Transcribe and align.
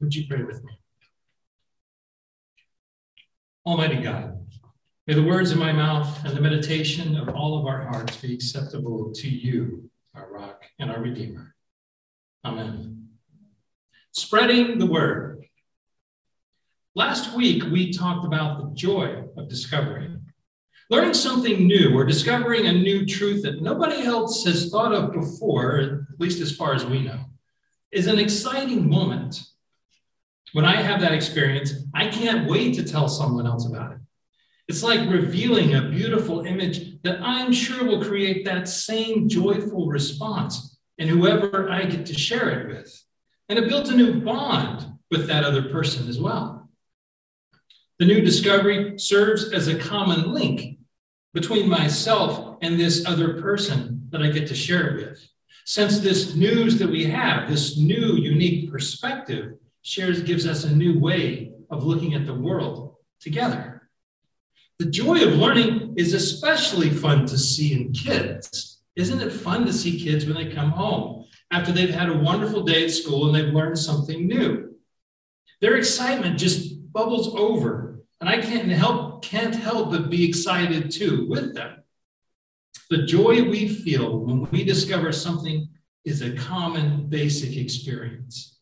Would 0.00 0.14
you 0.14 0.26
pray 0.28 0.42
with 0.42 0.62
me? 0.62 0.72
Almighty 3.64 3.96
God, 3.96 4.46
may 5.06 5.14
the 5.14 5.22
words 5.22 5.50
of 5.50 5.58
my 5.58 5.72
mouth 5.72 6.24
and 6.24 6.36
the 6.36 6.40
meditation 6.40 7.16
of 7.16 7.30
all 7.30 7.58
of 7.58 7.66
our 7.66 7.86
hearts 7.86 8.16
be 8.16 8.34
acceptable 8.34 9.12
to 9.14 9.28
you, 9.28 9.90
our 10.14 10.30
rock 10.30 10.64
and 10.78 10.90
our 10.90 11.00
redeemer. 11.00 11.54
Amen. 12.44 13.08
Spreading 14.12 14.78
the 14.78 14.86
word. 14.86 15.46
Last 16.94 17.34
week, 17.34 17.64
we 17.64 17.92
talked 17.92 18.24
about 18.24 18.58
the 18.58 18.74
joy 18.74 19.24
of 19.36 19.48
discovery. 19.48 20.10
Learning 20.90 21.14
something 21.14 21.66
new 21.66 21.96
or 21.96 22.04
discovering 22.04 22.66
a 22.66 22.72
new 22.72 23.04
truth 23.04 23.42
that 23.42 23.62
nobody 23.62 24.04
else 24.04 24.44
has 24.44 24.70
thought 24.70 24.94
of 24.94 25.12
before, 25.12 26.06
at 26.12 26.20
least 26.20 26.40
as 26.40 26.54
far 26.54 26.74
as 26.74 26.86
we 26.86 27.02
know, 27.02 27.18
is 27.90 28.06
an 28.06 28.18
exciting 28.18 28.88
moment 28.88 29.40
when 30.56 30.64
I 30.64 30.80
have 30.80 31.02
that 31.02 31.12
experience, 31.12 31.74
I 31.92 32.08
can't 32.08 32.48
wait 32.48 32.76
to 32.76 32.82
tell 32.82 33.08
someone 33.08 33.46
else 33.46 33.66
about 33.66 33.92
it. 33.92 33.98
It's 34.68 34.82
like 34.82 35.00
revealing 35.00 35.74
a 35.74 35.90
beautiful 35.90 36.46
image 36.46 37.02
that 37.02 37.20
I'm 37.20 37.52
sure 37.52 37.84
will 37.84 38.02
create 38.02 38.46
that 38.46 38.66
same 38.66 39.28
joyful 39.28 39.86
response 39.86 40.78
in 40.96 41.08
whoever 41.08 41.70
I 41.70 41.84
get 41.84 42.06
to 42.06 42.14
share 42.14 42.58
it 42.58 42.68
with. 42.68 43.04
And 43.50 43.58
it 43.58 43.68
builds 43.68 43.90
a 43.90 43.96
new 43.98 44.22
bond 44.22 44.86
with 45.10 45.26
that 45.26 45.44
other 45.44 45.68
person 45.68 46.08
as 46.08 46.18
well. 46.18 46.70
The 47.98 48.06
new 48.06 48.22
discovery 48.22 48.98
serves 48.98 49.52
as 49.52 49.68
a 49.68 49.78
common 49.78 50.32
link 50.32 50.78
between 51.34 51.68
myself 51.68 52.56
and 52.62 52.80
this 52.80 53.04
other 53.04 53.42
person 53.42 54.08
that 54.08 54.22
I 54.22 54.30
get 54.30 54.48
to 54.48 54.54
share 54.54 54.96
it 54.96 55.06
with. 55.06 55.28
Since 55.66 56.00
this 56.00 56.34
news 56.34 56.78
that 56.78 56.88
we 56.88 57.04
have, 57.04 57.46
this 57.46 57.76
new 57.76 58.16
unique 58.16 58.72
perspective, 58.72 59.56
shares 59.86 60.20
gives 60.22 60.46
us 60.48 60.64
a 60.64 60.74
new 60.74 60.98
way 60.98 61.52
of 61.70 61.84
looking 61.84 62.14
at 62.14 62.26
the 62.26 62.34
world 62.34 62.96
together. 63.20 63.88
The 64.80 64.86
joy 64.86 65.22
of 65.22 65.34
learning 65.34 65.94
is 65.96 66.12
especially 66.12 66.90
fun 66.90 67.24
to 67.26 67.38
see 67.38 67.72
in 67.72 67.92
kids. 67.92 68.82
Isn't 68.96 69.20
it 69.20 69.30
fun 69.30 69.64
to 69.64 69.72
see 69.72 70.02
kids 70.02 70.26
when 70.26 70.34
they 70.34 70.52
come 70.52 70.70
home 70.70 71.26
after 71.52 71.70
they've 71.70 71.94
had 71.94 72.08
a 72.08 72.18
wonderful 72.18 72.64
day 72.64 72.84
at 72.84 72.90
school 72.90 73.26
and 73.26 73.34
they've 73.34 73.54
learned 73.54 73.78
something 73.78 74.26
new? 74.26 74.74
Their 75.60 75.76
excitement 75.76 76.36
just 76.36 76.92
bubbles 76.92 77.34
over, 77.36 78.02
and 78.20 78.28
I 78.28 78.40
can't 78.40 78.68
help 78.68 79.22
can't 79.22 79.54
help 79.54 79.92
but 79.92 80.10
be 80.10 80.28
excited 80.28 80.90
too 80.90 81.26
with 81.28 81.54
them. 81.54 81.84
The 82.90 83.04
joy 83.04 83.48
we 83.48 83.68
feel 83.68 84.18
when 84.18 84.50
we 84.50 84.64
discover 84.64 85.12
something 85.12 85.68
is 86.04 86.22
a 86.22 86.36
common 86.36 87.08
basic 87.08 87.56
experience. 87.56 88.55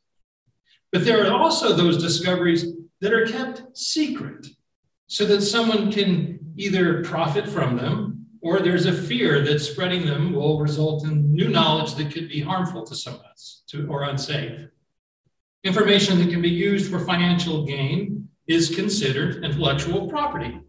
But 0.95 1.05
there 1.05 1.27
are 1.27 1.37
also 1.37 1.75
those 1.75 2.01
discoveries 2.01 2.67
that 3.01 3.13
are 3.13 3.27
kept 3.27 3.77
secret 3.77 4.47
so 5.09 5.27
that 5.27 5.41
someone 5.41 5.91
can 5.91 6.39
either 6.57 7.03
profit 7.03 7.49
from 7.49 7.77
them 7.77 8.27
or 8.41 8.61
there's 8.61 8.87
a 8.87 8.93
fear 8.93 9.41
that 9.41 9.59
spreading 9.59 10.07
them 10.07 10.33
will 10.33 10.61
result 10.61 11.05
in 11.05 11.35
new 11.35 11.49
knowledge 11.49 11.97
that 11.97 12.13
could 12.13 12.29
be 12.29 12.41
harmful 12.41 12.87
to 12.87 12.95
some 12.95 13.15
of 13.15 13.23
us 13.23 13.65
to, 13.71 13.89
or 13.89 14.05
unsafe. 14.05 14.69
Information 15.65 16.17
that 16.21 16.31
can 16.31 16.41
be 16.41 16.49
used 16.49 16.89
for 16.89 17.01
financial 17.01 17.67
gain 17.67 18.29
is 18.47 18.73
considered 18.73 19.45
intellectual 19.45 20.07
property 20.07 20.61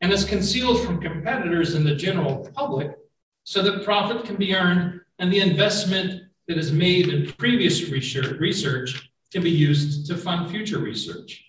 and 0.00 0.12
is 0.12 0.24
concealed 0.24 0.84
from 0.84 1.00
competitors 1.00 1.74
and 1.74 1.86
the 1.86 1.94
general 1.94 2.50
public 2.52 2.96
so 3.44 3.62
that 3.62 3.84
profit 3.84 4.24
can 4.24 4.34
be 4.34 4.56
earned 4.56 5.00
and 5.20 5.32
the 5.32 5.38
investment 5.38 6.24
that 6.48 6.58
is 6.58 6.72
made 6.72 7.10
in 7.10 7.32
previous 7.34 7.88
research 7.88 9.08
can 9.32 9.42
be 9.42 9.50
used 9.50 10.06
to 10.06 10.16
fund 10.16 10.50
future 10.50 10.78
research. 10.78 11.44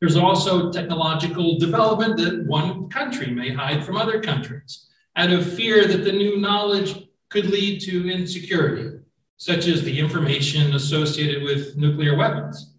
There's 0.00 0.16
also 0.16 0.70
technological 0.70 1.58
development 1.58 2.16
that 2.18 2.46
one 2.46 2.88
country 2.88 3.30
may 3.30 3.52
hide 3.52 3.84
from 3.84 3.96
other 3.96 4.20
countries 4.20 4.86
out 5.16 5.30
of 5.30 5.54
fear 5.54 5.86
that 5.86 6.04
the 6.04 6.12
new 6.12 6.36
knowledge 6.36 7.08
could 7.30 7.46
lead 7.46 7.80
to 7.80 8.10
insecurity, 8.10 8.98
such 9.36 9.66
as 9.66 9.82
the 9.82 9.98
information 9.98 10.74
associated 10.74 11.42
with 11.42 11.76
nuclear 11.76 12.16
weapons. 12.16 12.74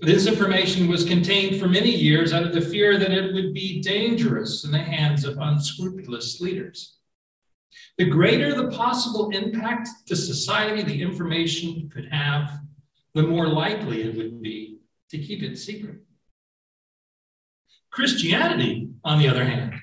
This 0.00 0.26
information 0.26 0.88
was 0.88 1.04
contained 1.04 1.60
for 1.60 1.68
many 1.68 1.90
years 1.90 2.32
out 2.32 2.42
of 2.42 2.52
the 2.52 2.60
fear 2.60 2.98
that 2.98 3.12
it 3.12 3.32
would 3.32 3.54
be 3.54 3.80
dangerous 3.80 4.64
in 4.64 4.72
the 4.72 4.78
hands 4.78 5.24
of 5.24 5.38
unscrupulous 5.38 6.40
leaders. 6.40 6.96
The 7.96 8.04
greater 8.06 8.54
the 8.54 8.76
possible 8.76 9.30
impact 9.30 9.88
to 10.06 10.16
society 10.16 10.82
the 10.82 11.00
information 11.00 11.88
could 11.94 12.08
have, 12.10 12.50
the 13.14 13.22
more 13.22 13.46
likely 13.46 14.02
it 14.02 14.16
would 14.16 14.42
be 14.42 14.78
to 15.10 15.18
keep 15.18 15.42
it 15.42 15.56
secret. 15.56 16.00
Christianity, 17.90 18.90
on 19.04 19.18
the 19.18 19.28
other 19.28 19.44
hand, 19.44 19.74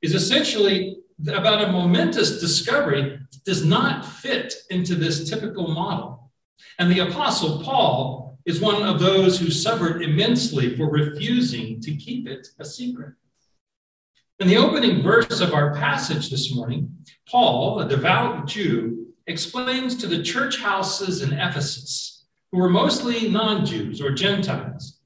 is 0.00 0.14
essentially 0.14 0.96
about 1.28 1.62
a 1.62 1.72
momentous 1.72 2.40
discovery 2.40 3.02
that 3.30 3.44
does 3.44 3.62
not 3.62 4.06
fit 4.06 4.54
into 4.70 4.94
this 4.94 5.28
typical 5.28 5.68
model. 5.68 6.30
And 6.78 6.90
the 6.90 7.00
Apostle 7.00 7.62
Paul 7.62 8.38
is 8.46 8.58
one 8.58 8.82
of 8.82 9.00
those 9.00 9.38
who 9.38 9.50
suffered 9.50 10.02
immensely 10.02 10.76
for 10.76 10.90
refusing 10.90 11.78
to 11.82 11.94
keep 11.94 12.26
it 12.26 12.48
a 12.58 12.64
secret. 12.64 13.14
In 14.38 14.48
the 14.48 14.56
opening 14.56 15.02
verse 15.02 15.42
of 15.42 15.52
our 15.52 15.74
passage 15.74 16.30
this 16.30 16.54
morning, 16.54 16.90
Paul, 17.28 17.80
a 17.80 17.88
devout 17.88 18.46
Jew, 18.46 19.08
explains 19.26 19.94
to 19.96 20.06
the 20.06 20.22
church 20.22 20.58
houses 20.58 21.20
in 21.20 21.34
Ephesus 21.34 22.19
who 22.52 22.58
were 22.58 22.70
mostly 22.70 23.28
non 23.28 23.64
Jews 23.64 24.00
or 24.00 24.10
Gentiles, 24.10 24.98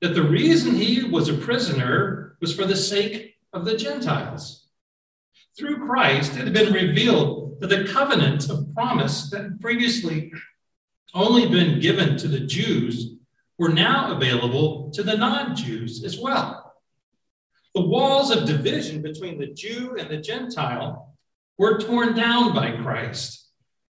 that 0.00 0.14
the 0.14 0.22
reason 0.22 0.74
he 0.74 1.04
was 1.04 1.28
a 1.28 1.34
prisoner 1.34 2.36
was 2.40 2.54
for 2.54 2.64
the 2.64 2.76
sake 2.76 3.36
of 3.52 3.64
the 3.64 3.76
Gentiles. 3.76 4.66
Through 5.58 5.86
Christ, 5.86 6.36
it 6.36 6.44
had 6.44 6.52
been 6.52 6.72
revealed 6.72 7.60
that 7.60 7.68
the 7.68 7.84
covenant 7.84 8.48
of 8.48 8.72
promise 8.74 9.30
that 9.30 9.42
had 9.42 9.60
previously 9.60 10.32
only 11.14 11.48
been 11.48 11.80
given 11.80 12.16
to 12.16 12.28
the 12.28 12.40
Jews 12.40 13.14
were 13.58 13.68
now 13.68 14.12
available 14.12 14.90
to 14.92 15.02
the 15.02 15.16
non 15.16 15.54
Jews 15.54 16.04
as 16.04 16.18
well. 16.18 16.74
The 17.74 17.86
walls 17.86 18.30
of 18.30 18.46
division 18.46 19.02
between 19.02 19.38
the 19.38 19.46
Jew 19.46 19.96
and 19.98 20.10
the 20.10 20.18
Gentile 20.18 21.14
were 21.58 21.78
torn 21.78 22.14
down 22.14 22.54
by 22.54 22.72
Christ 22.72 23.41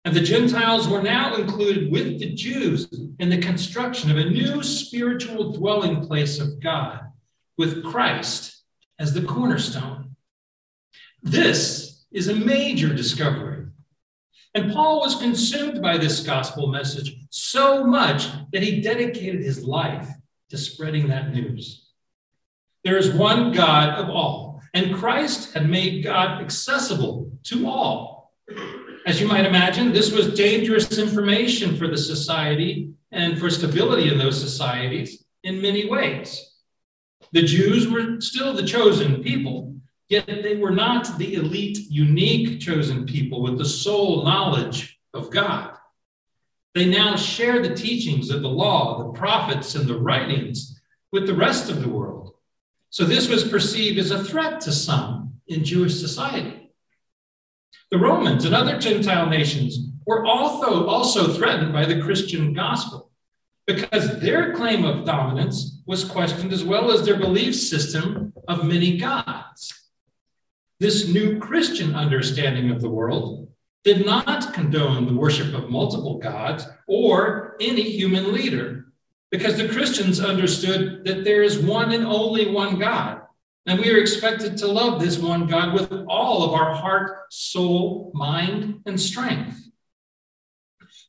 and 0.03 0.15
the 0.15 0.21
Gentiles 0.21 0.87
were 0.87 1.01
now 1.01 1.35
included 1.35 1.91
with 1.91 2.19
the 2.19 2.33
Jews 2.33 2.87
in 3.19 3.29
the 3.29 3.37
construction 3.37 4.09
of 4.09 4.17
a 4.17 4.29
new 4.29 4.63
spiritual 4.63 5.51
dwelling 5.51 6.05
place 6.05 6.39
of 6.39 6.59
God 6.59 7.01
with 7.57 7.83
Christ 7.83 8.63
as 8.97 9.13
the 9.13 9.21
cornerstone. 9.21 10.15
This 11.21 12.03
is 12.11 12.27
a 12.27 12.35
major 12.35 12.93
discovery. 12.93 13.67
And 14.53 14.73
Paul 14.73 14.99
was 14.99 15.15
consumed 15.15 15.81
by 15.81 15.97
this 15.97 16.21
gospel 16.21 16.67
message 16.67 17.15
so 17.29 17.85
much 17.85 18.27
that 18.51 18.63
he 18.63 18.81
dedicated 18.81 19.41
his 19.41 19.63
life 19.63 20.09
to 20.49 20.57
spreading 20.57 21.07
that 21.07 21.31
news. 21.31 21.89
There 22.83 22.97
is 22.97 23.11
one 23.11 23.51
God 23.53 23.89
of 23.99 24.09
all, 24.09 24.61
and 24.73 24.95
Christ 24.95 25.53
had 25.53 25.69
made 25.69 26.03
God 26.03 26.41
accessible 26.41 27.31
to 27.43 27.67
all. 27.67 28.33
As 29.05 29.19
you 29.19 29.27
might 29.27 29.45
imagine, 29.45 29.91
this 29.91 30.11
was 30.11 30.33
dangerous 30.33 30.99
information 30.99 31.75
for 31.75 31.87
the 31.87 31.97
society 31.97 32.93
and 33.11 33.39
for 33.39 33.49
stability 33.49 34.09
in 34.09 34.17
those 34.17 34.39
societies 34.39 35.23
in 35.43 35.61
many 35.61 35.89
ways. 35.89 36.51
The 37.31 37.41
Jews 37.41 37.87
were 37.87 38.21
still 38.21 38.53
the 38.53 38.65
chosen 38.65 39.23
people, 39.23 39.75
yet 40.09 40.27
they 40.27 40.55
were 40.55 40.71
not 40.71 41.17
the 41.17 41.33
elite, 41.35 41.79
unique 41.89 42.59
chosen 42.59 43.05
people 43.05 43.41
with 43.41 43.57
the 43.57 43.65
sole 43.65 44.23
knowledge 44.23 44.99
of 45.13 45.31
God. 45.31 45.77
They 46.75 46.85
now 46.85 47.15
share 47.15 47.61
the 47.61 47.75
teachings 47.75 48.29
of 48.29 48.41
the 48.41 48.49
law, 48.49 48.99
the 48.99 49.17
prophets, 49.17 49.75
and 49.75 49.87
the 49.87 49.97
writings 49.97 50.79
with 51.11 51.25
the 51.25 51.33
rest 51.33 51.69
of 51.69 51.81
the 51.81 51.89
world. 51.89 52.35
So 52.89 53.05
this 53.05 53.27
was 53.27 53.43
perceived 53.47 53.97
as 53.97 54.11
a 54.11 54.23
threat 54.23 54.61
to 54.61 54.71
some 54.71 55.41
in 55.47 55.63
Jewish 55.63 55.99
society. 55.99 56.60
The 57.91 57.99
Romans 57.99 58.45
and 58.45 58.55
other 58.55 58.79
Gentile 58.79 59.27
nations 59.27 59.77
were 60.05 60.25
also, 60.25 60.87
also 60.87 61.33
threatened 61.33 61.73
by 61.73 61.85
the 61.85 62.01
Christian 62.01 62.53
gospel 62.53 63.11
because 63.67 64.19
their 64.21 64.53
claim 64.53 64.85
of 64.85 65.05
dominance 65.05 65.81
was 65.85 66.05
questioned 66.05 66.53
as 66.53 66.63
well 66.63 66.89
as 66.91 67.05
their 67.05 67.19
belief 67.19 67.53
system 67.53 68.31
of 68.47 68.65
many 68.65 68.97
gods. 68.97 69.89
This 70.79 71.09
new 71.09 71.37
Christian 71.37 71.93
understanding 71.93 72.71
of 72.71 72.81
the 72.81 72.89
world 72.89 73.49
did 73.83 74.05
not 74.05 74.53
condone 74.53 75.05
the 75.05 75.13
worship 75.13 75.53
of 75.53 75.69
multiple 75.69 76.17
gods 76.17 76.65
or 76.87 77.57
any 77.59 77.83
human 77.83 78.31
leader 78.31 78.85
because 79.31 79.57
the 79.57 79.67
Christians 79.67 80.21
understood 80.21 81.03
that 81.05 81.25
there 81.25 81.43
is 81.43 81.59
one 81.59 81.91
and 81.91 82.05
only 82.05 82.49
one 82.49 82.79
God 82.79 83.21
and 83.65 83.79
we 83.79 83.91
are 83.91 83.97
expected 83.97 84.57
to 84.57 84.67
love 84.67 84.99
this 84.99 85.19
one 85.19 85.47
God 85.47 85.73
with 85.73 85.91
all 86.07 86.43
of 86.43 86.53
our 86.53 86.73
heart, 86.73 87.27
soul, 87.29 88.11
mind, 88.13 88.81
and 88.85 88.99
strength. 88.99 89.57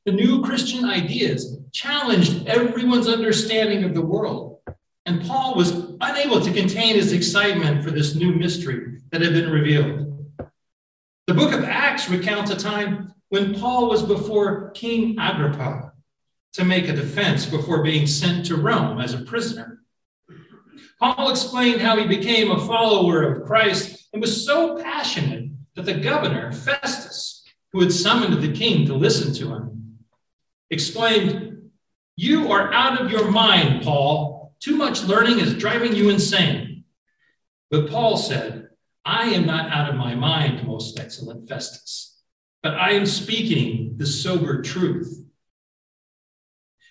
The 0.04 0.12
new 0.12 0.42
Christian 0.42 0.84
ideas 0.84 1.58
challenged 1.72 2.46
everyone's 2.46 3.08
understanding 3.08 3.84
of 3.84 3.94
the 3.94 4.04
world, 4.04 4.60
and 5.06 5.22
Paul 5.22 5.54
was 5.54 5.70
unable 6.00 6.40
to 6.40 6.52
contain 6.52 6.96
his 6.96 7.12
excitement 7.12 7.82
for 7.82 7.90
this 7.90 8.14
new 8.14 8.34
mystery 8.34 9.00
that 9.10 9.22
had 9.22 9.32
been 9.32 9.50
revealed. 9.50 10.08
The 11.26 11.34
book 11.34 11.52
of 11.52 11.64
Acts 11.64 12.08
recounts 12.08 12.50
a 12.50 12.56
time 12.56 13.14
when 13.28 13.54
Paul 13.54 13.88
was 13.88 14.02
before 14.02 14.70
King 14.72 15.18
Agrippa 15.18 15.92
to 16.54 16.64
make 16.64 16.88
a 16.88 16.92
defense 16.92 17.46
before 17.46 17.82
being 17.82 18.06
sent 18.06 18.44
to 18.46 18.56
Rome 18.56 19.00
as 19.00 19.14
a 19.14 19.22
prisoner. 19.22 19.81
Paul 21.02 21.30
explained 21.30 21.80
how 21.80 21.96
he 21.96 22.06
became 22.06 22.52
a 22.52 22.64
follower 22.64 23.24
of 23.24 23.44
Christ 23.44 24.06
and 24.12 24.20
was 24.20 24.46
so 24.46 24.80
passionate 24.80 25.50
that 25.74 25.84
the 25.84 25.94
governor, 25.94 26.52
Festus, 26.52 27.42
who 27.72 27.80
had 27.80 27.92
summoned 27.92 28.40
the 28.40 28.52
king 28.52 28.86
to 28.86 28.94
listen 28.94 29.34
to 29.34 29.52
him, 29.52 29.98
exclaimed, 30.70 31.70
You 32.14 32.52
are 32.52 32.72
out 32.72 33.00
of 33.00 33.10
your 33.10 33.32
mind, 33.32 33.82
Paul. 33.82 34.54
Too 34.60 34.76
much 34.76 35.02
learning 35.02 35.40
is 35.40 35.56
driving 35.56 35.96
you 35.96 36.08
insane. 36.08 36.84
But 37.68 37.90
Paul 37.90 38.16
said, 38.16 38.68
I 39.04 39.24
am 39.30 39.44
not 39.44 39.72
out 39.72 39.90
of 39.90 39.96
my 39.96 40.14
mind, 40.14 40.64
most 40.64 41.00
excellent 41.00 41.48
Festus, 41.48 42.22
but 42.62 42.74
I 42.74 42.92
am 42.92 43.06
speaking 43.06 43.94
the 43.96 44.06
sober 44.06 44.62
truth. 44.62 45.20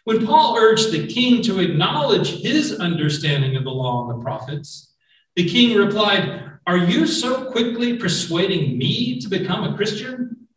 When 0.03 0.25
Paul 0.25 0.57
urged 0.57 0.91
the 0.91 1.07
king 1.07 1.43
to 1.43 1.59
acknowledge 1.59 2.41
his 2.41 2.79
understanding 2.79 3.55
of 3.55 3.63
the 3.63 3.69
law 3.69 4.09
and 4.09 4.19
the 4.19 4.23
prophets, 4.23 4.93
the 5.35 5.47
king 5.47 5.77
replied, 5.77 6.43
Are 6.65 6.77
you 6.77 7.05
so 7.05 7.51
quickly 7.51 7.97
persuading 7.97 8.77
me 8.77 9.19
to 9.21 9.29
become 9.29 9.63
a 9.63 9.75
Christian? 9.75 10.47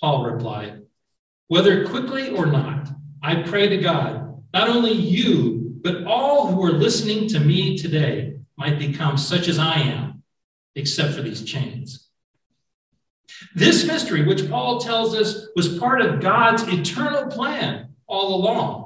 Paul 0.00 0.24
replied, 0.24 0.82
Whether 1.48 1.86
quickly 1.88 2.30
or 2.30 2.46
not, 2.46 2.88
I 3.22 3.42
pray 3.42 3.68
to 3.68 3.76
God, 3.76 4.42
not 4.54 4.68
only 4.68 4.92
you, 4.92 5.78
but 5.82 6.04
all 6.04 6.46
who 6.48 6.64
are 6.64 6.72
listening 6.72 7.28
to 7.28 7.40
me 7.40 7.76
today 7.76 8.38
might 8.56 8.78
become 8.78 9.18
such 9.18 9.48
as 9.48 9.58
I 9.58 9.74
am, 9.74 10.22
except 10.74 11.14
for 11.14 11.22
these 11.22 11.44
chains. 11.44 12.08
This 13.54 13.86
mystery, 13.86 14.24
which 14.24 14.48
Paul 14.48 14.80
tells 14.80 15.14
us 15.14 15.46
was 15.54 15.78
part 15.78 16.00
of 16.00 16.20
God's 16.20 16.62
eternal 16.66 17.26
plan 17.26 17.90
all 18.06 18.34
along, 18.34 18.85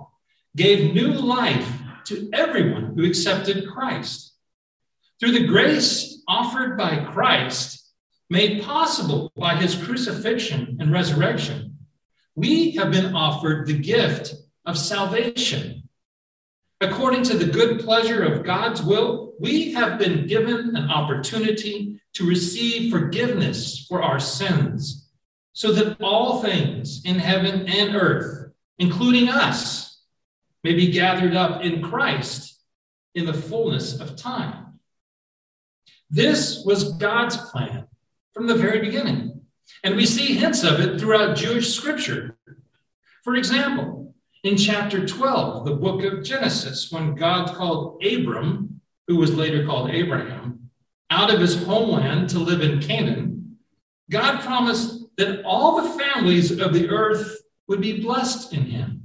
gave 0.56 0.94
new 0.94 1.12
life 1.12 1.68
to 2.06 2.28
everyone 2.32 2.94
who 2.94 3.04
accepted 3.04 3.68
Christ. 3.68 4.34
Through 5.18 5.32
the 5.32 5.46
grace 5.46 6.22
offered 6.26 6.76
by 6.76 7.04
Christ, 7.12 7.88
made 8.28 8.62
possible 8.62 9.32
by 9.36 9.56
his 9.56 9.74
crucifixion 9.74 10.78
and 10.80 10.92
resurrection, 10.92 11.78
we 12.34 12.70
have 12.72 12.90
been 12.90 13.14
offered 13.14 13.66
the 13.66 13.78
gift 13.78 14.34
of 14.64 14.78
salvation. 14.78 15.88
According 16.80 17.24
to 17.24 17.36
the 17.36 17.52
good 17.52 17.80
pleasure 17.80 18.22
of 18.22 18.44
God's 18.44 18.82
will, 18.82 19.34
we 19.38 19.72
have 19.74 19.98
been 19.98 20.26
given 20.26 20.74
an 20.76 20.90
opportunity 20.90 22.00
to 22.14 22.26
receive 22.26 22.90
forgiveness 22.90 23.84
for 23.88 24.02
our 24.02 24.18
sins, 24.18 25.08
so 25.52 25.72
that 25.72 26.00
all 26.00 26.40
things 26.42 27.04
in 27.04 27.18
heaven 27.18 27.68
and 27.68 27.94
earth, 27.94 28.52
including 28.78 29.28
us, 29.28 29.89
may 30.62 30.74
be 30.74 30.90
gathered 30.90 31.34
up 31.34 31.62
in 31.64 31.82
Christ 31.82 32.60
in 33.14 33.26
the 33.26 33.34
fullness 33.34 34.00
of 34.00 34.16
time. 34.16 34.78
This 36.10 36.64
was 36.64 36.94
God's 36.94 37.36
plan 37.36 37.86
from 38.32 38.46
the 38.46 38.54
very 38.54 38.80
beginning, 38.80 39.42
and 39.84 39.96
we 39.96 40.06
see 40.06 40.34
hints 40.34 40.64
of 40.64 40.80
it 40.80 41.00
throughout 41.00 41.36
Jewish 41.36 41.72
scripture. 41.72 42.36
For 43.22 43.36
example, 43.36 44.14
in 44.42 44.56
chapter 44.56 45.06
12, 45.06 45.66
the 45.66 45.76
book 45.76 46.02
of 46.02 46.24
Genesis, 46.24 46.90
when 46.90 47.14
God 47.14 47.54
called 47.54 48.02
Abram, 48.04 48.80
who 49.06 49.16
was 49.16 49.34
later 49.34 49.66
called 49.66 49.90
Abraham, 49.90 50.70
out 51.10 51.32
of 51.32 51.40
his 51.40 51.62
homeland 51.64 52.28
to 52.30 52.38
live 52.38 52.62
in 52.62 52.80
Canaan, 52.80 53.58
God 54.10 54.40
promised 54.40 55.04
that 55.16 55.44
all 55.44 55.82
the 55.82 55.98
families 55.98 56.58
of 56.58 56.72
the 56.72 56.88
earth 56.88 57.42
would 57.68 57.80
be 57.80 58.00
blessed 58.00 58.52
in 58.52 58.64
him. 58.64 58.99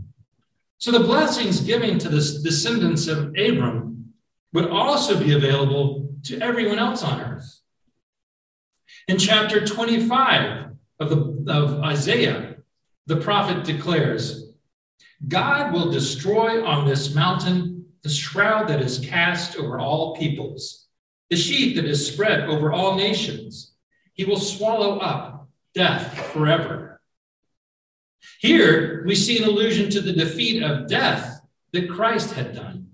So 0.77 0.91
the 0.91 0.99
blessings 0.99 1.61
given 1.61 1.97
to 1.99 2.09
the 2.09 2.39
descendants 2.43 3.07
of 3.07 3.33
Abram 3.37 4.13
would 4.53 4.69
also 4.69 5.17
be 5.19 5.33
available 5.33 6.09
to 6.23 6.39
everyone 6.41 6.79
else 6.79 7.03
on 7.03 7.21
earth. 7.21 7.59
In 9.07 9.17
chapter 9.17 9.65
25 9.65 10.71
of, 10.99 11.09
the, 11.09 11.51
of 11.51 11.81
Isaiah, 11.81 12.55
the 13.05 13.17
prophet 13.17 13.63
declares, 13.63 14.53
God 15.27 15.73
will 15.73 15.91
destroy 15.91 16.65
on 16.65 16.87
this 16.87 17.13
mountain 17.13 17.85
the 18.03 18.09
shroud 18.09 18.67
that 18.67 18.81
is 18.81 18.99
cast 18.99 19.57
over 19.57 19.79
all 19.79 20.15
peoples, 20.15 20.87
the 21.29 21.35
sheet 21.35 21.75
that 21.75 21.85
is 21.85 22.05
spread 22.05 22.49
over 22.49 22.71
all 22.71 22.95
nations. 22.95 23.73
He 24.13 24.25
will 24.25 24.39
swallow 24.39 24.99
up 24.99 25.49
death 25.73 26.31
forever. 26.31 26.94
Here, 28.45 29.03
we 29.07 29.15
see 29.15 29.41
an 29.41 29.49
allusion 29.49 29.89
to 29.89 30.01
the 30.01 30.13
defeat 30.13 30.61
of 30.61 30.87
death 30.87 31.41
that 31.73 31.89
Christ 31.89 32.33
had 32.33 32.53
done. 32.53 32.91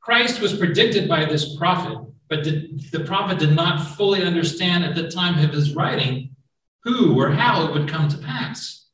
Christ 0.00 0.40
was 0.40 0.56
predicted 0.56 1.06
by 1.06 1.26
this 1.26 1.56
prophet, 1.56 1.98
but 2.30 2.42
did, 2.42 2.90
the 2.90 3.00
prophet 3.04 3.38
did 3.38 3.54
not 3.54 3.96
fully 3.98 4.22
understand 4.22 4.82
at 4.82 4.94
the 4.94 5.10
time 5.10 5.38
of 5.44 5.52
his 5.52 5.74
writing 5.74 6.34
who 6.84 7.20
or 7.20 7.32
how 7.32 7.66
it 7.66 7.72
would 7.74 7.86
come 7.86 8.08
to 8.08 8.16
pass. 8.16 8.86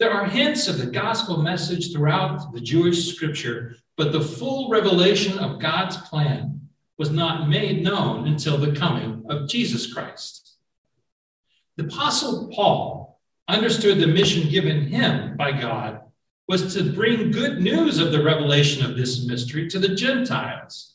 There 0.00 0.10
are 0.10 0.24
hints 0.24 0.66
of 0.66 0.78
the 0.78 0.86
gospel 0.86 1.36
message 1.36 1.92
throughout 1.92 2.52
the 2.52 2.60
Jewish 2.60 3.14
scripture, 3.14 3.76
but 3.96 4.10
the 4.10 4.20
full 4.20 4.70
revelation 4.70 5.38
of 5.38 5.60
God's 5.60 5.98
plan 5.98 6.68
was 6.98 7.12
not 7.12 7.48
made 7.48 7.84
known 7.84 8.26
until 8.26 8.58
the 8.58 8.72
coming 8.72 9.24
of 9.28 9.48
Jesus 9.48 9.92
Christ. 9.92 10.56
The 11.76 11.84
Apostle 11.84 12.50
Paul 12.52 13.07
understood 13.48 13.98
the 13.98 14.06
mission 14.06 14.48
given 14.48 14.86
him 14.86 15.36
by 15.36 15.52
God 15.52 16.00
was 16.46 16.74
to 16.74 16.92
bring 16.92 17.30
good 17.30 17.60
news 17.60 17.98
of 17.98 18.12
the 18.12 18.22
revelation 18.22 18.84
of 18.84 18.96
this 18.96 19.26
mystery 19.26 19.68
to 19.68 19.78
the 19.78 19.94
Gentiles 19.94 20.94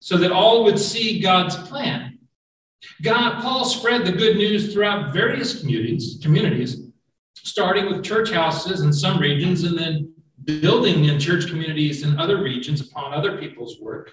so 0.00 0.16
that 0.16 0.32
all 0.32 0.64
would 0.64 0.78
see 0.78 1.20
God's 1.20 1.56
plan. 1.56 2.18
God, 3.02 3.42
Paul 3.42 3.64
spread 3.64 4.06
the 4.06 4.12
good 4.12 4.36
news 4.36 4.72
throughout 4.72 5.12
various 5.12 5.60
communities, 5.60 6.18
communities, 6.22 6.82
starting 7.34 7.86
with 7.86 8.04
church 8.04 8.30
houses 8.30 8.82
in 8.82 8.92
some 8.92 9.18
regions 9.18 9.64
and 9.64 9.78
then 9.78 10.12
building 10.44 11.06
in 11.06 11.18
church 11.18 11.48
communities 11.48 12.02
in 12.02 12.18
other 12.18 12.42
regions 12.42 12.80
upon 12.80 13.12
other 13.12 13.38
people's 13.38 13.80
work. 13.80 14.12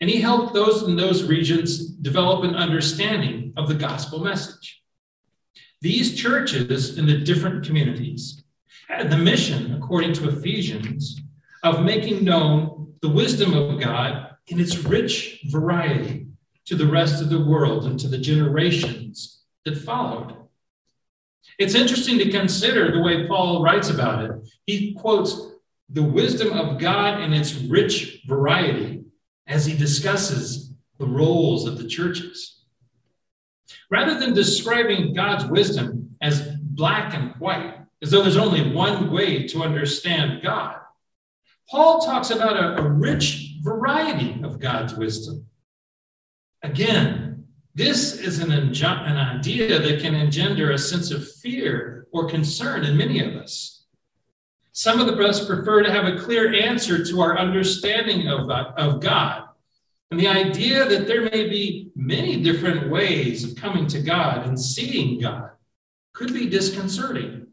And 0.00 0.10
he 0.10 0.20
helped 0.20 0.52
those 0.52 0.82
in 0.82 0.96
those 0.96 1.22
regions 1.24 1.86
develop 1.86 2.44
an 2.44 2.56
understanding 2.56 3.52
of 3.56 3.68
the 3.68 3.74
gospel 3.74 4.18
message. 4.18 4.81
These 5.82 6.14
churches 6.14 6.96
in 6.96 7.06
the 7.06 7.18
different 7.18 7.66
communities 7.66 8.44
had 8.86 9.10
the 9.10 9.18
mission, 9.18 9.74
according 9.74 10.12
to 10.12 10.28
Ephesians, 10.28 11.20
of 11.64 11.82
making 11.82 12.22
known 12.22 12.94
the 13.02 13.08
wisdom 13.08 13.52
of 13.52 13.80
God 13.80 14.28
in 14.46 14.60
its 14.60 14.78
rich 14.78 15.40
variety 15.50 16.28
to 16.66 16.76
the 16.76 16.86
rest 16.86 17.20
of 17.20 17.30
the 17.30 17.44
world 17.44 17.84
and 17.86 17.98
to 17.98 18.06
the 18.06 18.18
generations 18.18 19.42
that 19.64 19.76
followed. 19.76 20.36
It's 21.58 21.74
interesting 21.74 22.16
to 22.18 22.30
consider 22.30 22.92
the 22.92 23.02
way 23.02 23.26
Paul 23.26 23.60
writes 23.60 23.90
about 23.90 24.24
it. 24.24 24.30
He 24.66 24.94
quotes 24.94 25.50
the 25.88 26.04
wisdom 26.04 26.52
of 26.52 26.78
God 26.78 27.20
in 27.22 27.32
its 27.32 27.54
rich 27.54 28.22
variety 28.28 29.02
as 29.48 29.66
he 29.66 29.76
discusses 29.76 30.74
the 30.98 31.06
roles 31.06 31.66
of 31.66 31.76
the 31.76 31.88
churches. 31.88 32.61
Rather 33.90 34.18
than 34.18 34.34
describing 34.34 35.14
God's 35.14 35.44
wisdom 35.46 36.16
as 36.20 36.48
black 36.60 37.14
and 37.14 37.32
white, 37.38 37.78
as 38.02 38.10
though 38.10 38.22
there's 38.22 38.36
only 38.36 38.72
one 38.72 39.10
way 39.10 39.46
to 39.48 39.62
understand 39.62 40.42
God, 40.42 40.76
Paul 41.68 42.00
talks 42.00 42.30
about 42.30 42.56
a, 42.56 42.82
a 42.82 42.88
rich 42.88 43.56
variety 43.62 44.40
of 44.42 44.60
God's 44.60 44.94
wisdom. 44.94 45.46
Again, 46.62 47.46
this 47.74 48.14
is 48.14 48.40
an, 48.40 48.52
an 48.52 49.16
idea 49.16 49.78
that 49.78 50.00
can 50.00 50.14
engender 50.14 50.72
a 50.72 50.78
sense 50.78 51.10
of 51.10 51.30
fear 51.36 52.06
or 52.12 52.28
concern 52.28 52.84
in 52.84 52.96
many 52.96 53.20
of 53.20 53.34
us. 53.36 53.84
Some 54.72 55.00
of 55.00 55.06
the 55.06 55.22
us 55.24 55.46
prefer 55.46 55.82
to 55.82 55.90
have 55.90 56.04
a 56.04 56.18
clear 56.18 56.52
answer 56.54 57.04
to 57.04 57.20
our 57.20 57.38
understanding 57.38 58.28
of, 58.28 58.50
uh, 58.50 58.72
of 58.76 59.00
God 59.00 59.44
and 60.12 60.20
the 60.20 60.28
idea 60.28 60.84
that 60.84 61.06
there 61.06 61.22
may 61.22 61.48
be 61.48 61.90
many 61.96 62.42
different 62.42 62.90
ways 62.90 63.44
of 63.44 63.56
coming 63.56 63.86
to 63.86 64.02
God 64.02 64.46
and 64.46 64.60
seeing 64.60 65.18
God 65.18 65.52
could 66.12 66.34
be 66.34 66.50
disconcerting. 66.50 67.46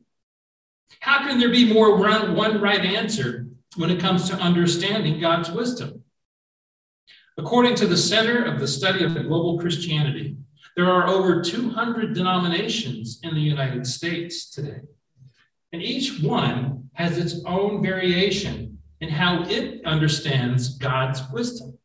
How 0.99 1.25
can 1.25 1.39
there 1.39 1.51
be 1.51 1.71
more 1.71 1.95
one 1.95 2.59
right 2.59 2.81
answer 2.81 3.47
when 3.77 3.89
it 3.89 4.01
comes 4.01 4.29
to 4.29 4.35
understanding 4.35 5.21
God's 5.21 5.49
wisdom? 5.49 6.03
According 7.37 7.75
to 7.75 7.87
the 7.87 7.95
Center 7.95 8.43
of 8.43 8.59
the 8.59 8.67
Study 8.67 9.05
of 9.05 9.13
Global 9.13 9.57
Christianity, 9.57 10.35
there 10.75 10.91
are 10.91 11.07
over 11.07 11.41
200 11.41 12.13
denominations 12.13 13.21
in 13.23 13.35
the 13.35 13.39
United 13.39 13.87
States 13.87 14.49
today. 14.49 14.81
And 15.71 15.81
each 15.81 16.21
one 16.21 16.89
has 16.95 17.17
its 17.17 17.41
own 17.45 17.81
variation 17.81 18.79
in 18.99 19.07
how 19.07 19.43
it 19.43 19.85
understands 19.85 20.77
God's 20.77 21.21
wisdom. 21.31 21.78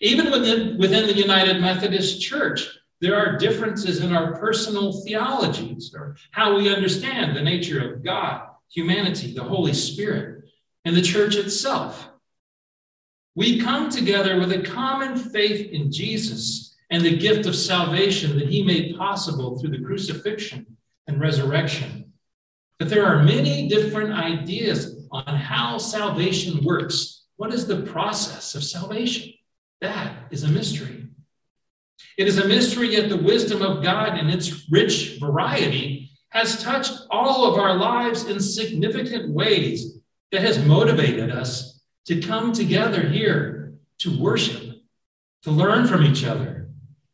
Even 0.00 0.30
within, 0.30 0.78
within 0.78 1.06
the 1.06 1.16
United 1.16 1.60
Methodist 1.60 2.20
Church, 2.20 2.66
there 3.00 3.16
are 3.16 3.38
differences 3.38 4.00
in 4.00 4.14
our 4.14 4.34
personal 4.38 5.02
theologies 5.02 5.94
or 5.94 6.16
how 6.30 6.56
we 6.56 6.74
understand 6.74 7.36
the 7.36 7.42
nature 7.42 7.92
of 7.92 8.04
God, 8.04 8.48
humanity, 8.70 9.34
the 9.34 9.44
Holy 9.44 9.72
Spirit, 9.74 10.44
and 10.84 10.96
the 10.96 11.02
church 11.02 11.36
itself. 11.36 12.08
We 13.34 13.60
come 13.60 13.90
together 13.90 14.38
with 14.38 14.52
a 14.52 14.62
common 14.62 15.16
faith 15.16 15.70
in 15.70 15.92
Jesus 15.92 16.76
and 16.90 17.04
the 17.04 17.16
gift 17.16 17.46
of 17.46 17.54
salvation 17.54 18.38
that 18.38 18.48
he 18.48 18.62
made 18.62 18.96
possible 18.96 19.58
through 19.58 19.70
the 19.70 19.84
crucifixion 19.84 20.66
and 21.06 21.20
resurrection. 21.20 22.12
But 22.78 22.88
there 22.88 23.06
are 23.06 23.22
many 23.22 23.68
different 23.68 24.12
ideas 24.12 25.06
on 25.10 25.36
how 25.36 25.78
salvation 25.78 26.64
works. 26.64 27.24
What 27.36 27.52
is 27.52 27.66
the 27.66 27.82
process 27.82 28.54
of 28.54 28.64
salvation? 28.64 29.32
That 29.80 30.26
is 30.30 30.42
a 30.42 30.48
mystery. 30.48 31.08
It 32.16 32.28
is 32.28 32.38
a 32.38 32.48
mystery, 32.48 32.92
yet 32.92 33.08
the 33.08 33.16
wisdom 33.16 33.62
of 33.62 33.82
God 33.82 34.18
in 34.18 34.28
its 34.28 34.68
rich 34.70 35.18
variety 35.18 36.10
has 36.30 36.62
touched 36.62 36.92
all 37.10 37.44
of 37.44 37.58
our 37.58 37.74
lives 37.76 38.26
in 38.26 38.40
significant 38.40 39.32
ways 39.32 39.98
that 40.32 40.42
has 40.42 40.64
motivated 40.64 41.30
us 41.30 41.80
to 42.06 42.20
come 42.20 42.52
together 42.52 43.08
here 43.08 43.74
to 43.98 44.18
worship, 44.18 44.62
to 45.42 45.50
learn 45.50 45.86
from 45.86 46.04
each 46.04 46.24
other, 46.24 46.68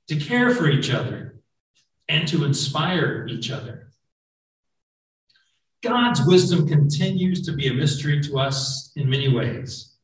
to 0.08 0.16
care 0.16 0.54
for 0.54 0.68
each 0.68 0.90
other, 0.90 1.40
and 2.08 2.28
to 2.28 2.44
inspire 2.44 3.26
each 3.28 3.50
other. 3.50 3.92
God's 5.82 6.24
wisdom 6.26 6.68
continues 6.68 7.44
to 7.46 7.52
be 7.52 7.68
a 7.68 7.74
mystery 7.74 8.20
to 8.22 8.38
us 8.38 8.92
in 8.96 9.08
many 9.08 9.28
ways. 9.28 9.95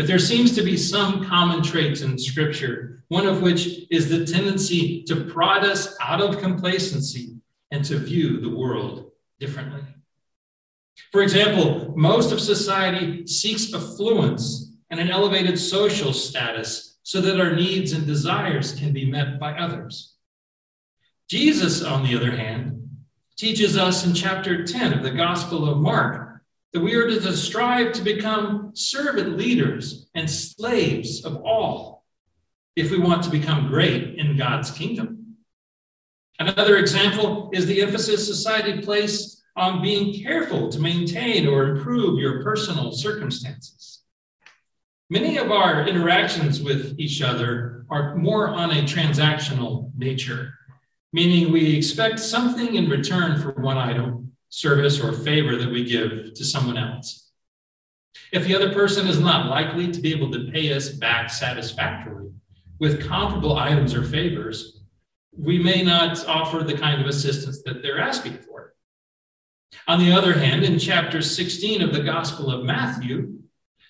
But 0.00 0.06
there 0.06 0.18
seems 0.18 0.54
to 0.54 0.62
be 0.62 0.78
some 0.78 1.26
common 1.26 1.62
traits 1.62 2.00
in 2.00 2.16
Scripture, 2.16 3.04
one 3.08 3.26
of 3.26 3.42
which 3.42 3.80
is 3.90 4.08
the 4.08 4.24
tendency 4.24 5.02
to 5.02 5.26
prod 5.26 5.62
us 5.62 5.94
out 6.00 6.22
of 6.22 6.40
complacency 6.40 7.36
and 7.70 7.84
to 7.84 7.98
view 7.98 8.40
the 8.40 8.48
world 8.48 9.10
differently. 9.40 9.82
For 11.12 11.20
example, 11.20 11.92
most 11.98 12.32
of 12.32 12.40
society 12.40 13.26
seeks 13.26 13.74
affluence 13.74 14.74
and 14.88 14.98
an 14.98 15.10
elevated 15.10 15.58
social 15.58 16.14
status 16.14 16.96
so 17.02 17.20
that 17.20 17.38
our 17.38 17.54
needs 17.54 17.92
and 17.92 18.06
desires 18.06 18.72
can 18.72 18.94
be 18.94 19.04
met 19.04 19.38
by 19.38 19.52
others. 19.52 20.14
Jesus, 21.28 21.82
on 21.84 22.04
the 22.04 22.16
other 22.16 22.30
hand, 22.30 22.88
teaches 23.36 23.76
us 23.76 24.06
in 24.06 24.14
chapter 24.14 24.64
10 24.64 24.94
of 24.94 25.02
the 25.02 25.10
Gospel 25.10 25.68
of 25.68 25.76
Mark 25.76 26.29
that 26.72 26.80
we 26.80 26.94
are 26.94 27.08
to 27.08 27.36
strive 27.36 27.92
to 27.92 28.02
become 28.02 28.70
servant 28.74 29.36
leaders 29.36 30.08
and 30.14 30.30
slaves 30.30 31.24
of 31.24 31.36
all 31.42 32.04
if 32.76 32.90
we 32.90 32.98
want 32.98 33.24
to 33.24 33.30
become 33.30 33.66
great 33.66 34.16
in 34.16 34.36
God's 34.36 34.70
kingdom. 34.70 35.36
Another 36.38 36.76
example 36.76 37.50
is 37.52 37.66
the 37.66 37.82
emphasis 37.82 38.26
society 38.26 38.80
places 38.80 39.42
on 39.56 39.82
being 39.82 40.22
careful 40.22 40.70
to 40.70 40.78
maintain 40.78 41.46
or 41.46 41.64
improve 41.64 42.18
your 42.18 42.42
personal 42.42 42.92
circumstances. 42.92 44.02
Many 45.10 45.38
of 45.38 45.50
our 45.50 45.86
interactions 45.88 46.62
with 46.62 46.98
each 46.98 47.20
other 47.20 47.84
are 47.90 48.14
more 48.14 48.48
on 48.48 48.70
a 48.70 48.82
transactional 48.82 49.90
nature, 49.98 50.54
meaning 51.12 51.52
we 51.52 51.76
expect 51.76 52.20
something 52.20 52.76
in 52.76 52.88
return 52.88 53.42
for 53.42 53.50
one 53.60 53.76
item 53.76 54.29
service 54.50 55.00
or 55.00 55.12
favor 55.12 55.56
that 55.56 55.70
we 55.70 55.84
give 55.84 56.34
to 56.34 56.44
someone 56.44 56.76
else. 56.76 57.30
If 58.32 58.44
the 58.44 58.54
other 58.54 58.72
person 58.72 59.06
is 59.06 59.18
not 59.18 59.48
likely 59.48 59.90
to 59.90 60.00
be 60.00 60.12
able 60.12 60.30
to 60.32 60.50
pay 60.52 60.72
us 60.72 60.90
back 60.90 61.30
satisfactorily 61.30 62.30
with 62.78 63.06
comparable 63.06 63.56
items 63.56 63.94
or 63.94 64.02
favors, 64.02 64.80
we 65.36 65.58
may 65.58 65.82
not 65.82 66.26
offer 66.26 66.62
the 66.62 66.76
kind 66.76 67.00
of 67.00 67.06
assistance 67.06 67.62
that 67.64 67.82
they're 67.82 68.00
asking 68.00 68.38
for. 68.38 68.74
On 69.86 69.98
the 69.98 70.12
other 70.12 70.32
hand, 70.32 70.64
in 70.64 70.78
chapter 70.78 71.22
16 71.22 71.82
of 71.82 71.92
the 71.92 72.02
Gospel 72.02 72.50
of 72.50 72.64
Matthew, 72.64 73.38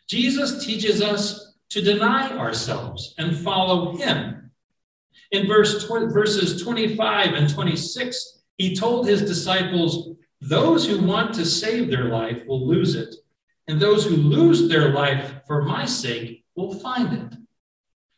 Jesus 0.08 0.64
teaches 0.64 1.00
us 1.00 1.54
to 1.70 1.80
deny 1.80 2.36
ourselves 2.36 3.14
and 3.16 3.36
follow 3.36 3.96
him. 3.96 4.50
In 5.30 5.46
verse 5.46 5.84
verses 5.84 6.62
25 6.62 7.34
and 7.34 7.48
26, 7.48 8.42
he 8.58 8.74
told 8.74 9.06
his 9.06 9.22
disciples, 9.22 10.16
those 10.40 10.86
who 10.86 11.04
want 11.04 11.34
to 11.34 11.44
save 11.44 11.90
their 11.90 12.04
life 12.04 12.46
will 12.46 12.66
lose 12.66 12.94
it, 12.94 13.14
and 13.68 13.78
those 13.78 14.04
who 14.04 14.16
lose 14.16 14.68
their 14.68 14.90
life 14.90 15.34
for 15.46 15.62
my 15.62 15.84
sake 15.84 16.44
will 16.56 16.74
find 16.74 17.12
it. 17.12 17.38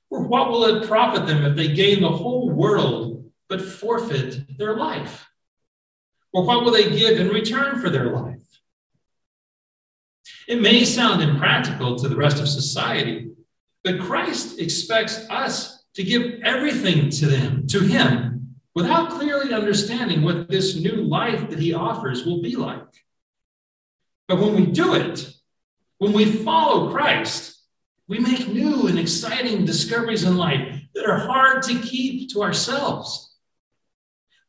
For 0.08 0.22
what 0.22 0.50
will 0.50 0.64
it 0.64 0.86
profit 0.86 1.26
them 1.26 1.44
if 1.44 1.56
they 1.56 1.72
gain 1.72 2.00
the 2.00 2.10
whole 2.10 2.50
world 2.50 3.30
but 3.48 3.60
forfeit 3.60 4.58
their 4.58 4.76
life? 4.76 5.28
Or 6.32 6.44
what 6.44 6.64
will 6.64 6.72
they 6.72 6.90
give 6.90 7.18
in 7.18 7.28
return 7.28 7.80
for 7.80 7.90
their 7.90 8.10
life? 8.10 8.38
It 10.48 10.60
may 10.60 10.84
sound 10.84 11.22
impractical 11.22 11.96
to 11.96 12.08
the 12.08 12.16
rest 12.16 12.40
of 12.40 12.48
society, 12.48 13.30
but 13.84 14.00
Christ 14.00 14.58
expects 14.58 15.26
us 15.28 15.84
to 15.94 16.02
give 16.02 16.40
everything 16.42 17.10
to 17.10 17.26
them, 17.26 17.66
to 17.68 17.80
him, 17.80 18.31
without 18.74 19.10
clearly 19.10 19.52
understanding 19.52 20.22
what 20.22 20.48
this 20.48 20.76
new 20.76 20.96
life 21.02 21.50
that 21.50 21.58
he 21.58 21.74
offers 21.74 22.24
will 22.24 22.40
be 22.42 22.56
like. 22.56 22.86
But 24.28 24.38
when 24.38 24.54
we 24.54 24.66
do 24.66 24.94
it, 24.94 25.30
when 25.98 26.12
we 26.12 26.24
follow 26.24 26.90
Christ, 26.90 27.60
we 28.08 28.18
make 28.18 28.48
new 28.48 28.88
and 28.88 28.98
exciting 28.98 29.64
discoveries 29.64 30.24
in 30.24 30.36
life 30.36 30.80
that 30.94 31.06
are 31.06 31.18
hard 31.18 31.62
to 31.64 31.78
keep 31.78 32.30
to 32.32 32.42
ourselves. 32.42 33.36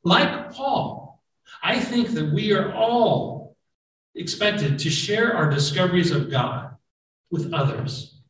Like 0.03 0.51
Paul, 0.51 1.21
I 1.61 1.79
think 1.79 2.09
that 2.09 2.33
we 2.33 2.53
are 2.53 2.73
all 2.73 3.55
expected 4.15 4.79
to 4.79 4.89
share 4.89 5.35
our 5.35 5.49
discoveries 5.49 6.11
of 6.11 6.29
God 6.29 6.75
with 7.31 7.53
others. 7.53 8.21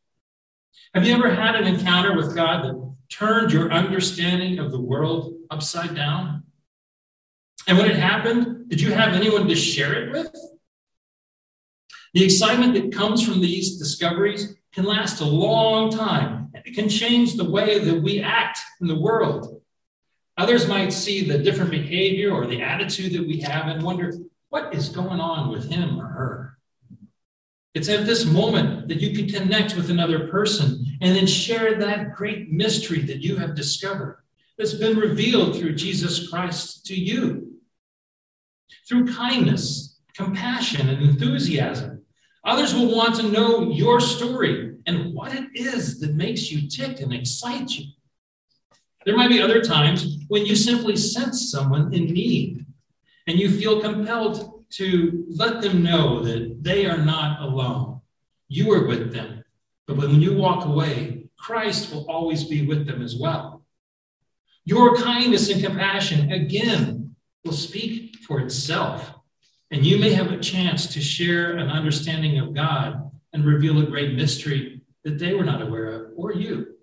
Have 0.94 1.06
you 1.06 1.16
ever 1.16 1.34
had 1.34 1.56
an 1.56 1.66
encounter 1.66 2.16
with 2.16 2.36
God 2.36 2.64
that 2.64 2.96
turned 3.10 3.52
your 3.52 3.72
understanding 3.72 4.60
of 4.60 4.72
the 4.72 4.80
world 4.80 5.34
upside 5.54 5.96
down? 5.96 6.44
And 7.68 7.78
when 7.78 7.90
it 7.90 7.96
happened, 7.96 8.70
did 8.70 8.82
you 8.82 8.92
have 8.92 9.14
anyone 9.14 9.48
to 9.48 9.56
share 9.56 9.94
it 9.94 10.12
with? 10.12 10.36
The 12.14 12.26
excitement 12.26 12.74
that 12.74 12.92
comes 12.92 13.26
from 13.26 13.40
these 13.40 13.78
discoveries 13.78 14.56
can 14.74 14.84
last 14.84 15.22
a 15.22 15.26
long 15.26 15.92
time 15.92 16.52
and 16.54 16.66
it 16.66 16.76
can 16.76 16.90
change 16.90 17.36
the 17.36 17.50
way 17.50 17.80
that 17.80 18.02
we 18.02 18.22
act 18.22 18.60
in 18.82 18.88
the 18.88 19.00
world. 19.00 19.62
Others 20.38 20.68
might 20.68 20.92
see 20.92 21.28
the 21.28 21.38
different 21.38 21.72
behavior 21.72 22.32
or 22.32 22.48
the 22.48 22.62
attitude 22.62 23.14
that 23.14 23.28
we 23.28 23.40
have 23.42 23.68
and 23.68 23.84
wonder 23.84 24.14
what 24.50 24.74
is 24.74 24.90
going 24.90 25.20
on 25.20 25.52
with 25.52 25.72
him 25.72 26.00
or 26.00 26.06
her. 26.06 26.58
It's 27.74 27.90
at 27.90 28.06
this 28.06 28.26
moment 28.26 28.88
that 28.88 29.02
you 29.02 29.16
can 29.16 29.28
connect 29.28 29.76
with 29.76 29.90
another 29.90 30.28
person 30.28 30.86
and 31.02 31.16
then 31.16 31.26
share 31.26 31.76
that 31.80 32.16
great 32.16 32.52
mystery 32.52 33.02
that 33.02 33.22
you 33.22 33.38
have 33.38 33.56
discovered 33.56 34.23
that's 34.58 34.74
been 34.74 34.98
revealed 34.98 35.56
through 35.56 35.76
Jesus 35.76 36.30
Christ 36.30 36.86
to 36.88 36.96
you. 36.96 37.60
Through 38.88 39.14
kindness, 39.14 40.00
compassion, 40.16 40.90
and 40.90 41.02
enthusiasm, 41.02 42.04
others 42.44 42.74
will 42.74 42.96
want 42.96 43.16
to 43.16 43.30
know 43.30 43.72
your 43.72 44.00
story 44.00 44.76
and 44.86 45.14
what 45.14 45.34
it 45.34 45.48
is 45.54 46.00
that 46.02 46.16
makes 46.16 46.52
you 46.52 46.68
tick 46.70 47.00
and 47.00 47.14
excite 47.14 47.72
you. 47.72 47.86
There 49.06 49.16
might 49.16 49.30
be 49.30 49.42
other 49.42 49.62
times 49.62 50.20
when 50.28 50.46
you 50.46 50.56
simply 50.56 50.96
sense 50.96 51.52
someone 51.52 51.94
in 51.94 52.06
need 52.06 52.66
and 53.28 53.40
you 53.40 53.50
feel 53.58 53.82
compelled 53.82 54.66
to 54.72 55.26
let 55.30 55.62
them 55.62 55.84
know 55.84 56.22
that 56.24 56.64
they 56.64 56.86
are 56.86 56.98
not 56.98 57.42
alone. 57.42 58.02
You 58.48 58.72
are 58.74 58.88
with 58.88 59.14
them. 59.14 59.44
But 59.88 59.98
when 59.98 60.22
you 60.22 60.36
walk 60.36 60.66
away, 60.66 61.28
Christ 61.38 61.94
will 61.94 62.10
always 62.10 62.46
be 62.46 62.66
with 62.66 62.88
them 62.88 63.02
as 63.02 63.18
well. 63.18 63.53
Your 64.66 64.96
kindness 64.96 65.50
and 65.50 65.64
compassion, 65.64 66.32
again, 66.32 67.16
will 67.44 67.54
speak 67.54 68.18
for 68.26 68.40
itself. 68.40 69.14
And 69.72 69.86
you 69.86 69.98
may 69.98 70.14
have 70.14 70.32
a 70.32 70.40
chance 70.40 70.88
to 70.94 71.02
share 71.02 71.58
an 71.58 71.70
understanding 71.70 72.40
of 72.40 72.54
God 72.54 73.12
and 73.34 73.44
reveal 73.44 73.80
a 73.80 73.86
great 73.86 74.14
mystery 74.16 74.82
that 75.04 75.20
they 75.20 75.34
were 75.34 75.44
not 75.44 75.62
aware 75.62 75.90
of, 75.90 76.12
or 76.16 76.34
you. 76.34 76.76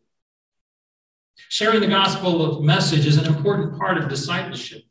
Sharing 1.49 1.81
the 1.81 1.87
gospel 1.87 2.63
message 2.63 3.07
is 3.07 3.17
an 3.17 3.27
important 3.27 3.79
part 3.79 3.97
of 3.97 4.09
discipleship. 4.09 4.83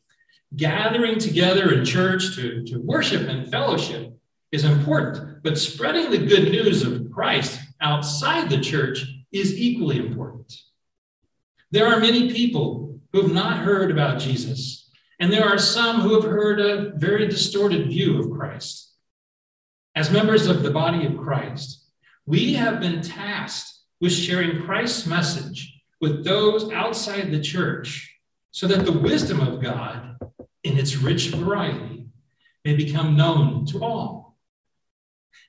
Gathering 0.56 1.20
together 1.20 1.74
in 1.74 1.86
church 1.86 2.36
to, 2.36 2.64
to 2.66 2.80
worship 2.80 3.28
and 3.28 3.52
fellowship 3.52 4.18
is 4.52 4.64
important, 4.64 5.44
but 5.44 5.60
spreading 5.60 6.10
the 6.10 6.26
good 6.26 6.52
news 6.52 6.82
of 6.82 7.12
Christ 7.12 7.60
outside 7.82 8.50
the 8.50 8.60
church 8.60 9.06
is 9.32 9.56
equally 9.56 9.98
important. 9.98 10.52
There 11.72 11.88
are 11.88 12.00
many 12.00 12.34
people 12.34 13.00
who 13.12 13.22
have 13.22 13.32
not 13.32 13.60
heard 13.60 13.92
about 13.92 14.20
Jesus, 14.20 14.90
And 15.20 15.34
there 15.34 15.46
are 15.46 15.58
some 15.58 16.00
who 16.02 16.14
have 16.16 16.32
heard 16.32 16.62
a 16.62 16.92
very 16.98 17.28
distorted 17.28 17.88
view 17.88 18.20
of 18.20 18.32
Christ. 18.32 18.94
As 19.96 20.10
members 20.10 20.48
of 20.48 20.64
the 20.64 20.72
body 20.72 21.06
of 21.06 21.18
Christ, 21.18 21.84
we 22.26 22.54
have 22.54 22.80
been 22.80 23.02
tasked 23.02 23.80
with 24.00 24.14
sharing 24.14 24.62
Christ's 24.62 25.06
message 25.06 25.82
with 26.00 26.24
those 26.24 26.72
outside 26.72 27.32
the 27.32 27.42
church 27.42 28.16
so 28.52 28.66
that 28.68 28.86
the 28.86 28.98
wisdom 28.98 29.42
of 29.42 29.62
God, 29.62 30.18
in 30.64 30.78
its 30.78 30.96
rich 30.96 31.30
variety, 31.30 32.08
may 32.64 32.76
become 32.76 33.18
known 33.18 33.66
to 33.68 33.84
all. 33.84 34.38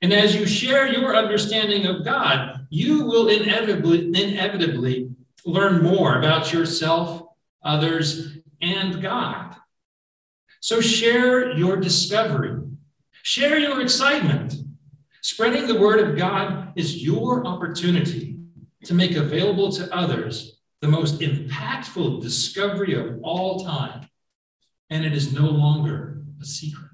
And 0.03 0.13
as 0.13 0.35
you 0.35 0.47
share 0.47 0.89
your 0.89 1.15
understanding 1.15 1.87
of 1.87 2.05
God, 2.05 2.67
you 2.71 3.05
will 3.05 3.29
inevitably, 3.29 4.09
inevitably 4.09 5.11
learn 5.45 5.83
more 5.83 6.19
about 6.19 6.53
yourself, 6.53 7.23
others, 7.63 8.39
and 8.61 9.03
God. 9.03 9.57
So 10.61 10.81
share 10.81 11.57
your 11.57 11.77
discovery, 11.77 12.61
share 13.23 13.59
your 13.59 13.81
excitement. 13.81 14.55
Spreading 15.23 15.67
the 15.67 15.79
word 15.79 16.01
of 16.01 16.17
God 16.17 16.73
is 16.77 17.03
your 17.03 17.47
opportunity 17.47 18.39
to 18.85 18.95
make 18.95 19.17
available 19.17 19.71
to 19.73 19.95
others 19.95 20.61
the 20.81 20.89
most 20.89 21.21
impactful 21.21 22.23
discovery 22.23 22.95
of 22.95 23.21
all 23.23 23.65
time. 23.65 24.09
And 24.89 25.05
it 25.05 25.13
is 25.13 25.33
no 25.33 25.47
longer 25.47 26.23
a 26.41 26.45
secret. 26.45 26.91